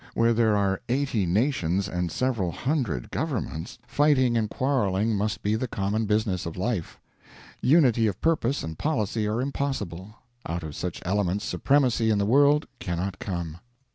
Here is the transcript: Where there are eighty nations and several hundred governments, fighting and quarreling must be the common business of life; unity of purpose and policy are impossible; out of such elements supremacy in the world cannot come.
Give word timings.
Where 0.15 0.33
there 0.33 0.55
are 0.57 0.81
eighty 0.89 1.27
nations 1.27 1.87
and 1.87 2.11
several 2.11 2.51
hundred 2.51 3.11
governments, 3.11 3.77
fighting 3.85 4.35
and 4.35 4.49
quarreling 4.49 5.15
must 5.15 5.43
be 5.43 5.53
the 5.53 5.67
common 5.67 6.07
business 6.07 6.47
of 6.47 6.57
life; 6.57 6.99
unity 7.61 8.07
of 8.07 8.19
purpose 8.19 8.63
and 8.63 8.79
policy 8.79 9.27
are 9.27 9.39
impossible; 9.41 10.15
out 10.43 10.63
of 10.63 10.75
such 10.75 11.03
elements 11.05 11.45
supremacy 11.45 12.09
in 12.09 12.17
the 12.17 12.25
world 12.25 12.65
cannot 12.79 13.19
come. 13.19 13.59